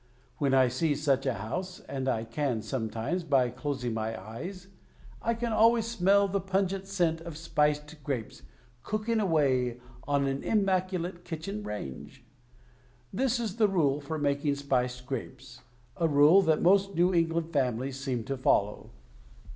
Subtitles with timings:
[0.39, 4.65] When I see such a house— and I can, sometimes, by closing my eyes—
[5.21, 8.41] I can always smell the pungent scent of spiced grapes,
[8.81, 12.23] cooking away on an im maculate kitchen range.
[13.13, 15.61] This is the rule for making spiced grapes.
[15.97, 18.89] A rule that most New England families seem to follow.